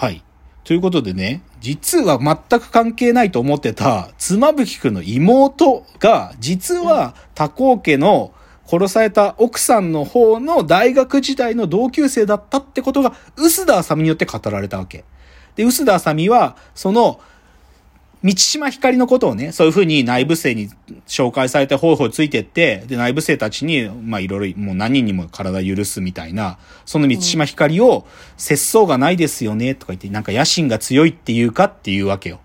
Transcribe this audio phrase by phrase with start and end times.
[0.00, 0.24] はい。
[0.64, 8.32] ということでね、実は全く関係ないと思ってた妻夫木くんの妹が、実は多幸家の
[8.66, 15.04] 殺された奥さんの方の大学時代の同級生だったってことが、臼田あさみによって語られたわけ。
[15.54, 17.20] で、臼田あさみは、その、
[18.22, 20.68] 道島ひかりのことをね、そういうふうに内部生に
[21.06, 28.06] 紹介されて方法ついてって、で、内部生たちに、まあいろいろ、もう何人にも体許すみたいな、その道島ひかりを、
[28.36, 32.40] 節操がないですよね、とか言って、なんか野心が強いっていうかっていうわけよ。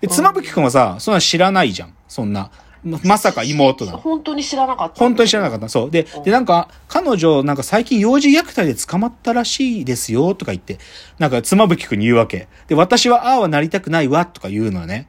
[0.00, 1.94] で、妻夫木くんはさ、そんな知らないじゃん。
[2.08, 2.50] そんな。
[2.84, 3.92] ままさか妹だ。
[3.92, 4.98] 本当に知らなかった。
[4.98, 5.68] 本当に知らなかった。
[5.68, 5.90] そう。
[5.90, 10.78] で、で、なんか、彼女、なんか最近幼児虐待で捕まったらしいですよ、とか言って、
[11.18, 12.48] なんか妻夫木くんに言うわけ。
[12.68, 15.08] で、私はああはなりたくないわ、とか言うのよね。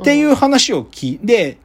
[0.00, 1.58] っていう話を聞いて、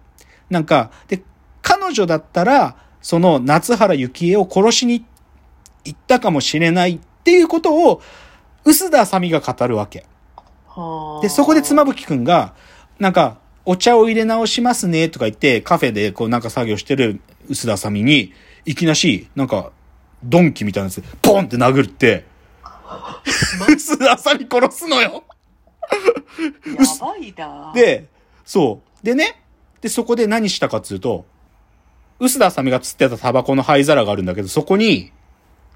[0.50, 1.22] なんか、で、
[1.62, 5.06] 彼女だったら、その夏原幸恵を殺しに
[5.86, 8.02] 行ったかもしれないっていうことを、
[8.66, 10.06] 臼田あさみが語るわけ。
[10.68, 12.54] はあで、そこで妻夫木くんが、
[13.00, 18.34] なんか、お茶を入れ直しますね、とか言って、カフェでこうなんか作業してる臼田あさみに、
[18.66, 19.72] いきなし、なんか、
[20.24, 22.26] ドンキみたいなやつで、ポンって殴って、
[23.68, 25.24] 臼田あさみ殺すのよ
[26.66, 28.08] やばいな。、で、
[28.50, 29.06] そう。
[29.06, 29.40] でね、
[29.82, 31.24] で、そこで何したかっつうと、
[32.20, 35.12] 臼田あさみが釣ってたタバコの灰皿があるんだけど、そこに、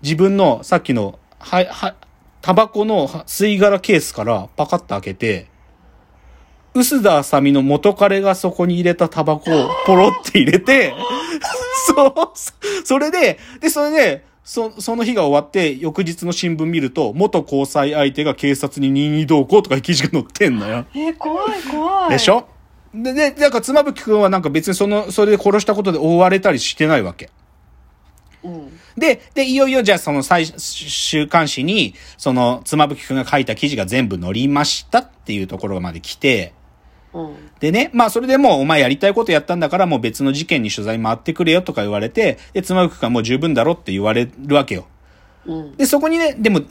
[0.02, 1.96] 自分のさっきの、はい、はい、
[2.42, 5.46] タバコの吸い殻ケースからパカッと開けて、
[6.74, 10.96] 臼田あさみの元彼がそこに入れたタバコをポロって入れて、
[11.86, 12.14] そう、
[12.84, 20.86] それで、で、それで、そ、その日が終わって、翌日の新聞見ると、元交際相手が警察に任意同行とか記事が載ってんのよ。
[20.96, 22.10] えー怖い怖い。
[22.10, 22.48] でしょ？
[22.94, 27.30] で、で、なんか妻夫木くんはなんか別にその、それで殺したことで追われたりしてないわけ。
[28.44, 28.80] うん。
[28.98, 36.54] で、で、いよいよじゃあその最、週刊誌に、その妻夫木くんが書いた記事が全部載りましたっていうところまで来て、
[37.14, 37.36] うん。
[37.60, 44.86] でね、まあそれでもうお前やりたいことやったんだからもう別の事件に取材回ってくれよとか言われて、で、妻夫木くんはもう十分だろって言われるわけよ。
[45.46, 45.76] うん。
[45.78, 46.62] で、そこにね、でも、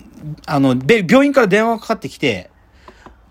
[0.47, 2.51] あの、べ病院から電話がかかってきて、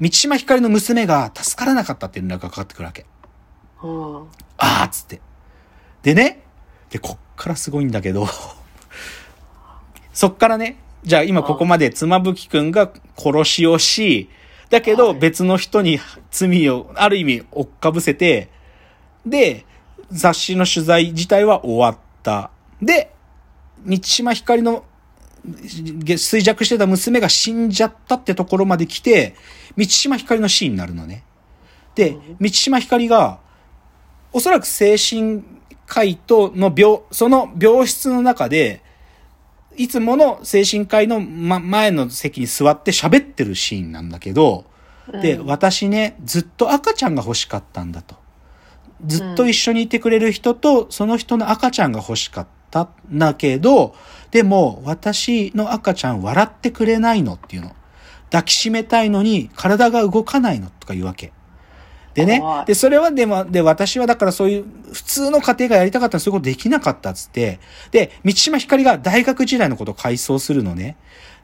[0.01, 3.05] 道島ひかりの娘が助からなかったって連絡がかかってくるわけ。
[3.83, 4.27] うん。
[4.57, 5.21] あーっつって。
[6.01, 6.41] でね、
[6.89, 8.27] で、こっからすごいんだけど、
[10.11, 14.29] そっからね、じゃあ今ここまで妻夫木くんが殺しをし、
[14.71, 15.99] だけどはい別の人に
[16.31, 18.49] 罪をある意味追っかぶせて、
[19.25, 19.65] で、
[20.09, 22.49] 雑誌の取材自体は終わった。
[22.81, 23.13] で、
[23.85, 24.83] 道島ひかりの
[25.45, 29.35] 衰弱してた娘が死んじゃったってところまで来て、
[29.77, 31.23] 道島ひかりのシーンになるのね。
[31.95, 33.39] で、道島ひかりが、
[34.33, 35.43] おそらく精神
[35.87, 38.81] 科医との病、その病室の中で、
[39.75, 44.65] いつもの精神科医の、ま、前の席に座って喋ってるシーンなんだけど、
[45.21, 48.15] で、うん私ね、ずっと赤ちゃんが欲しかったんだと。
[49.05, 53.95] ずっと一緒にいてくれる人と、その人の赤ちゃんが欲しかったんだけど、
[54.31, 57.71] でも、私の赤ちゃん笑ってくれないのっていうの。
[58.31, 61.33] 抱きしめたいのに、体が動かないのとか言うわけ。
[62.13, 67.59] でねで、それはでも、で、私はだからそういう、普通の家庭がやりたかったらそういうことできなかったっつって、
[67.91, 70.97] で、道島ひかりが大学時代のことを回想するのね。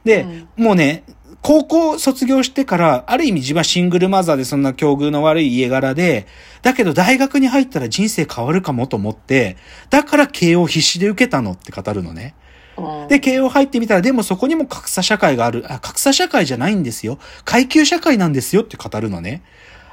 [0.04, 1.04] で、もうね、
[1.42, 6.26] 高校卒業してから、ある意味自分はシングルマザーでそんな境遇の悪い家柄で、
[6.62, 9.56] だけど大学に入ったら人生変わるかもと思って、
[9.90, 12.34] だから慶応必死で受けたのって語るのね。
[12.76, 15.64] うんで、慶応入ってみたら、でもそこにも格差社会がある。
[15.68, 17.18] あ、格差社会じゃないんですよ。
[17.44, 19.42] 階級社会なんですよって語るのね。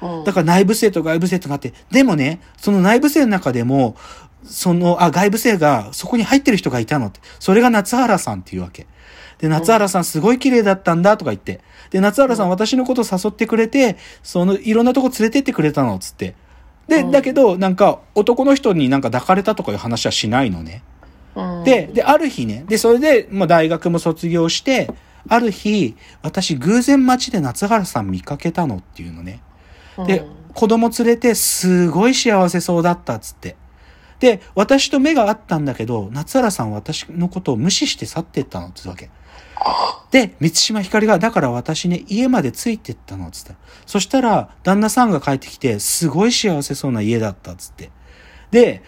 [0.01, 3.95] うんだから内部生と外部生となって、でもね、その内部生の中でも、
[4.43, 7.19] その、あ、外部生が、そこに入ってる人がいたのって。
[7.39, 8.85] それが夏原さんっていうわけ。
[9.39, 11.61] で、夏原さんすごい綺麗だったんだとか言って。
[11.89, 16.35] で、夏原さん私のことを誘ってくれて、その、いろんなとこ連れてってくれたの、つって。
[16.87, 20.83] で、うんだけど、なんか、男の人になんか抱かれたとかいう話はしないのね。
[21.35, 24.89] うんで、で、ある日ね、で、それで、まあ、大学も卒業して、
[25.27, 29.41] ある日、私、偶然街で夏原さん見かけたのっていうのね。
[30.07, 33.55] でうん、子供連れて、すごい幸せそうだったっつって。
[34.19, 39.09] で、私と目が合ったんだけど、夏原さんは私のことを無視して去ってったのってわけ。
[40.11, 43.55] で、三島ひかりが、だから私ね、家までついてったのつった。
[43.85, 47.91] そしたら、旦那さんが帰ってきて、すごい幸せそうな家だったつって。
[48.51, 48.81] で、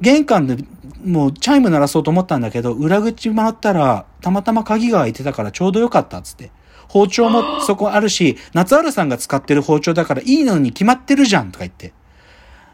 [0.00, 0.56] 玄関で
[1.04, 6.50] もうチャイム鳴らそうと思ったんだけど、裏口回ったら、たまたま鍵が開いてたからちょうどよかったつって。
[6.88, 11.92] 包丁もそこあるし、夏原さんが使ってる包丁だからいいのに決まってるじゃんとか言って。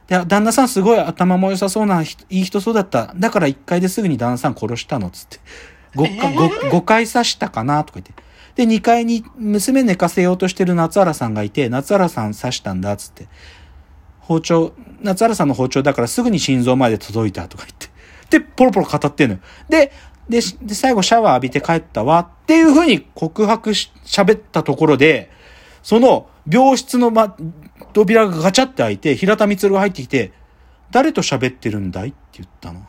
[0.07, 3.13] で、旦那さんすごい頭も良さそうないい人そうだった。
[3.17, 5.41] だから一回ですぐに旦那さん殺したのつって。
[5.95, 8.15] 5回、えー5回刺したかなとか言って。
[8.55, 13.27] で、2階に娘寝かせようとしてる夏原さんがいて、夏原さん刺したんだ、つって。
[14.21, 17.89] 包丁、夏原さんの包丁だからすぐに心臓まで届いたとか言って。
[18.39, 19.41] で、ポロポロ語ってんのよ。
[19.69, 19.93] で、
[20.29, 25.31] で、しで最後シャワー浴びて帰ったわっていう風に告白し、喋ったところで、
[25.83, 27.37] その病室のま、
[27.93, 30.33] 扉がガチャって開いて、平田光が入ってきて、
[30.91, 32.87] 誰と喋ってるんだいって言ったの。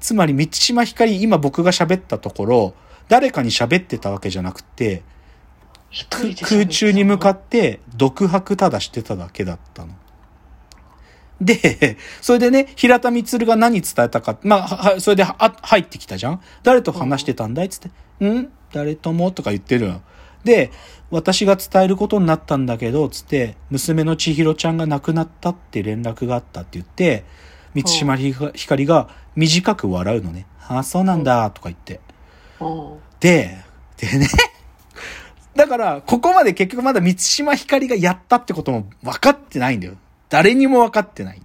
[0.00, 2.74] つまり、満島ひかり、今僕が喋ったところ、
[3.08, 5.02] 誰かに喋ってたわけじゃなくて、
[6.42, 9.92] 空中に向かって独白ただしてただけだったの。
[11.40, 16.40] で、それでね、平田光が何伝えたか、まあ、は、それではあ入ってきたじゃん？
[16.62, 17.68] 誰と話してたんだい？
[17.68, 18.48] つって、ん？
[18.72, 19.32] 誰とも？
[19.32, 20.00] とか言ってるの。
[20.44, 20.70] で、
[21.10, 27.24] 私が伝えることになったんだけど、つって、娘の千尋ちゃんが亡くなったって連絡があったって言って、
[27.74, 30.46] 満島ひかりが短く笑うのね。
[30.68, 32.00] ああ、そうなんだ、とか言って。
[32.60, 33.56] うんで、
[33.98, 34.26] でね、
[35.54, 39.94] だから、ここまで結局まだ満島ひかりがやったってことも分かってないんだよ。
[40.28, 41.42] 誰にも分かってない。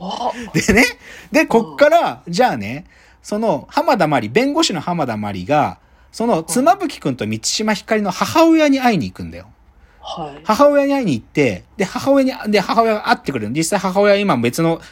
[0.00, 0.84] あでね、
[1.30, 2.86] で、こっから、じゃあね、
[3.22, 5.78] その、浜田まり、弁護士の浜田まりが、
[6.10, 9.46] その、妻夫木くんと満島ひかりの母親に会いに行くんだよ。
[10.06, 13.52] はい母親に会いに行って、で、母親に、で、母親が会ってくれる。
[13.56, 14.82] 実際母親は今別の、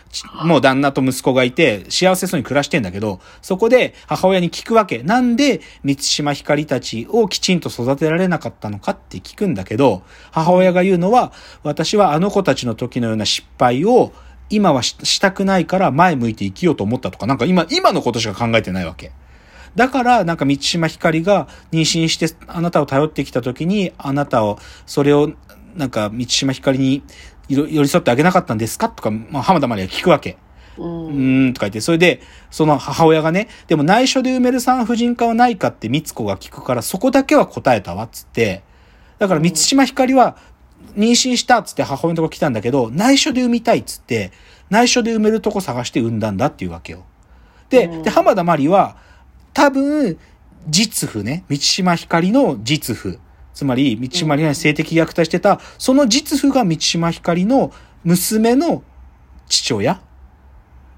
[0.42, 5.02] もう旦那と息子がいて、幸せそうに暮らしてんだけど、そこで母親に聞くわけ。
[5.02, 11.32] なんで、満島ひかりたちをきちんと育てられなかったのかって聞くんだけど、母親が言うのは、
[11.62, 14.12] 私はあの子たちの時のような失敗を、
[14.48, 19.12] 今はししたくないから前向いて生きようと思ったとか、なんか今、今のことしか考えてないわけ。
[19.74, 25.32] だから、なんか、満島ひかりが妊娠して、あなたを頼ってきた時に、あなたを、それを、
[25.74, 27.02] なんか、満島ひかりに
[27.48, 28.88] 寄り添ってあげなかったんですか？
[28.90, 30.36] とか、まあ、浜田まりは聞くわけ。
[30.78, 32.20] ううんーん、とか言って、それで、
[32.50, 38.62] その母親がね、でも内緒で埋める産婦人科はないかって光子が聞くから、そこだけは答えたわ、つって。
[39.18, 40.36] だから、満島ひかりは、
[40.96, 44.32] 妊娠したっつって母親のとこ来たんだけど、内緒で産みたいっつって、
[44.68, 47.04] 内緒で埋めるとこ探して産んだんだっていうわけよ。
[47.70, 48.96] で、で、浜田まりは、
[49.54, 50.18] 多分、
[50.68, 53.18] 実父ね、満島ひかりの実父。
[53.54, 57.72] つまり、満島ひかりが性的虐待してた、その実父が満島ひかりの
[58.04, 58.82] 娘の
[59.48, 60.00] 父親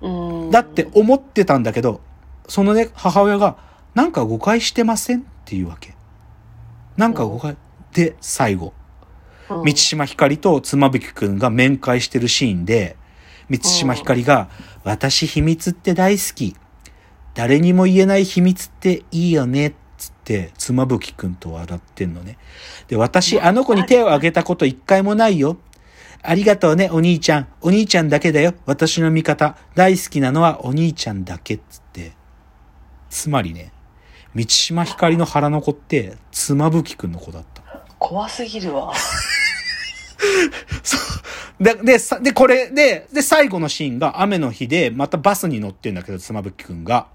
[0.00, 0.08] う
[0.46, 2.00] んだって思ってたんだけど、
[2.46, 3.56] そのね、母親が、
[3.94, 5.94] なんか誤解してませんっていうわけ。
[6.96, 7.56] なんか誤解。
[7.92, 8.66] で、最後。
[8.68, 8.84] うん
[9.62, 12.96] 満島ひかりと妻夫木くんが面会してるシーンで、
[13.50, 14.48] 満島ひかりが、
[14.84, 16.56] 私秘密って大好き。
[17.34, 19.74] 誰にも言えない秘密っていいよね。
[19.98, 22.38] つって、妻夫木くんと笑ってんのね。
[22.88, 25.56] で、私、あの子に手を挙げたこと一回もないよ。
[26.22, 27.48] ありがとうね、お兄ちゃん。
[27.60, 28.54] お兄ちゃんだけだよ。
[28.66, 29.56] 私の味方。
[29.74, 31.58] 大好きなのはお兄ちゃんだけ。
[31.58, 32.12] つって。
[33.10, 33.72] つまりね、
[34.32, 37.62] 満島ひかりの腹の子って、妻夫木くんの子だった。
[37.98, 38.92] 怖すぎるわ。
[40.82, 40.98] そ
[41.60, 41.62] う。
[41.62, 47.06] で、で、さで、これで、で、最後のシーンが雨の日で、またバスに乗ってんだけど、妻夫木くんが。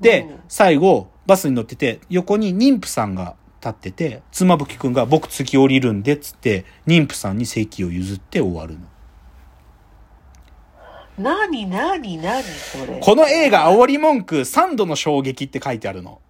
[0.00, 8.86] で、うん最後、バスに乗ってて、横に妊婦さんが立ってて、妻夫木くんが僕次降りるんで、つって、妊婦さんに席を譲って終わるの。
[11.18, 13.00] なになになにそれ。
[13.00, 16.20] この映画、煽り文句、3度の衝撃って書いてあるの。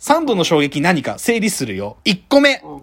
[0.00, 1.96] 3度の衝撃何か整理するよ。
[2.04, 2.60] 1個目。
[2.64, 2.82] うん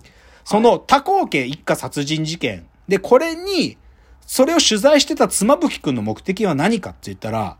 [0.50, 2.66] その多幸家一家殺人事件。
[2.88, 3.78] で、これに、
[4.26, 7.58] それを取材してた妻夫木くんの目的は何かって言ったら、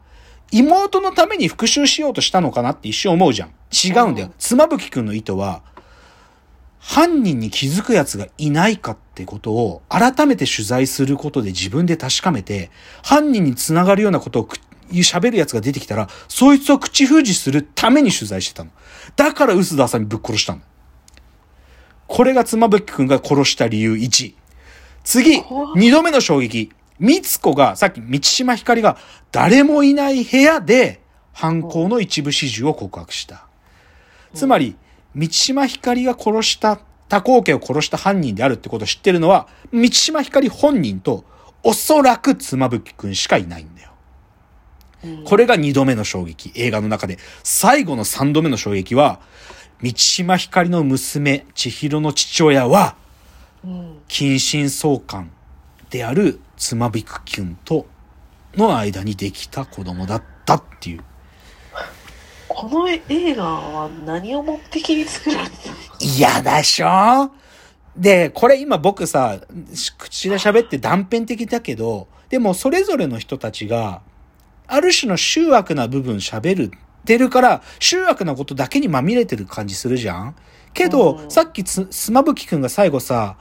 [0.52, 3.50] 妹のために復讐しようとしたのかなって一瞬思うじゃん。
[3.72, 4.32] 違うんだよ。
[4.40, 5.62] 妻夫木くんの意図は、
[6.80, 12.72] 犯人に気づく奴がいないかってことを改めて取材することで自分で確かめて、
[13.04, 14.58] 犯人につながるようなことをく
[14.92, 18.72] 喋る奴が出てきたら、そいつを口封じするために取材してたの。
[19.16, 20.62] だから臼田さんにぶっ殺したの。
[22.08, 24.34] これが妻夫木くんが殺した理由1。
[25.04, 26.72] 次怖、二度目の衝撃。
[27.00, 28.98] みつこが、さっき満島ひかりが
[29.32, 31.02] 誰もいない部屋で
[31.34, 33.48] 犯行の一部始終を告白した。
[34.34, 34.76] つまり、
[35.14, 41.24] 満島ひかりが殺した、多幸家を殺した犯人であるってことを知ってるのは、満島ひかり本人と、
[41.64, 43.90] おそらく妻夫木くんしかいないんだよ。
[45.04, 47.18] うんこれが二度目の衝撃、映画の中で。
[47.44, 49.22] 最後の三度目の衝撃は、
[49.82, 52.96] 満島ひかりの娘、千尋の父親は、
[53.64, 55.32] うん近親相関
[55.90, 57.86] である妻夫木くんと
[58.56, 61.04] の間にできた子供だったっていう。
[62.48, 67.32] この映画は何を目的に作られてる嫌でしょ？
[67.96, 69.40] で、これ今僕さ、
[69.74, 74.02] し口で喋って断片的だけど、でもそれぞれの人たちが、
[74.68, 76.72] ある種の醜悪な部分喋る
[77.06, 80.36] てるから、醜悪なことだけにまみれてる感じするじゃん。
[80.74, 81.32] けど、うん。
[81.32, 83.38] さっきつ、スマブキくんが最後さ、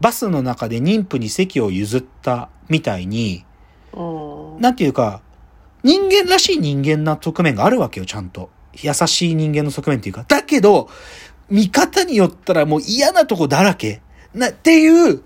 [0.00, 3.44] バスの中で妊婦に席を譲ったみたいに、
[3.92, 4.60] うん。
[4.60, 5.22] なんていうか、
[5.82, 8.50] 人間らしい人間な側面があるわけよ、ちゃんと。
[8.74, 10.24] 優しい人間の側面っていうか。
[10.26, 10.88] だけど、
[11.48, 14.02] 見方によったらもう嫌なとこだらけ。
[14.34, 15.22] な、っていう、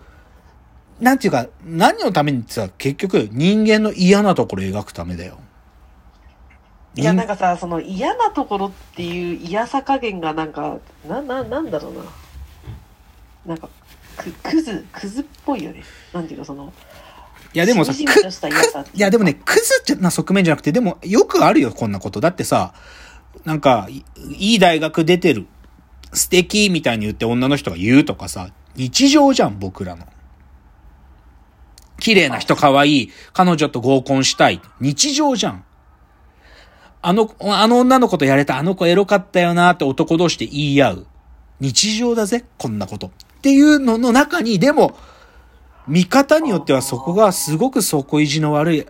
[1.01, 5.39] なんていうか、何のためにってさ、結局人間の嫌なところを描くためだよ。
[6.95, 12.03] いや、人なんかさ、その嫌なところっていう嫌さ加減がなんか、な、な、なんだろうな。
[13.47, 13.69] なんか、
[14.23, 15.83] く、クズ、クズっぽいよね。
[16.13, 16.73] なんていうの、その、
[17.55, 22.21] いやでもさ、く、しみじみとした嫌さっていうかくいやでもね、クズな側面じゃなくて、でもよくあるよ、こんなこと。
[22.21, 22.73] だってさ、
[23.45, 25.47] なんか、いいい大学出てる、
[26.13, 30.07] 素敵みたいに言って女の人が言うとかさ、日常じゃん、僕らの。
[31.99, 34.61] 綺麗な人可愛い、彼女と合コンしたい。
[34.81, 35.65] 日常じゃん。
[37.01, 41.07] あの、あの女の子とやれた、あの子エロかったよなって男同士で言い合う。
[41.63, 43.07] 日常だぜ、こんなこと。
[43.07, 44.99] っていうのの中に、でも、
[45.87, 48.87] 見方によってはそこがすごく底意地の悪い、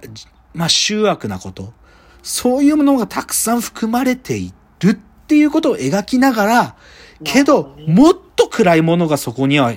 [0.54, 1.74] まあ、醜悪なこと。
[2.22, 6.76] そういうものがたくさん含まれているっていうことを描きながら、
[7.24, 9.74] けど、もっと暗いものがそこには、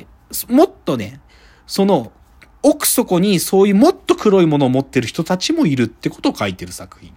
[0.48, 1.20] もっとね、
[1.68, 2.14] その、
[2.64, 7.14] 奥底にそういうもっと黒いものを持ってる人たちもいるってことを書いてる作品。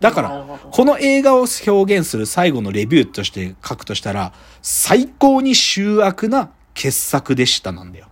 [0.00, 8.08] だからこの映画を表現する最後のレビューとして書くとしたら、最高に醜悪な傑作でしたなんだよ。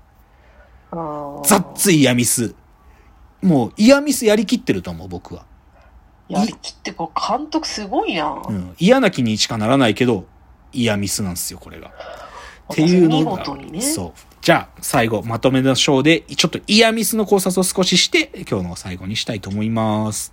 [0.91, 2.55] あーザッツイヤミス。
[3.43, 5.45] もう、イヤミスやりきってると思う、僕は。
[6.29, 8.43] やりきってこう監督すごいな。
[8.49, 8.75] うん。
[8.79, 10.25] 嫌な気にしかならないけど、
[10.73, 11.89] イヤミスなんですよ、これが。
[12.73, 14.21] っていうのが、見事にねそう。
[14.41, 20.33] じゃあ、最後、まとめの章で、ちょっとイヤミスの考察を少しして、今日の最後にしたいと思います。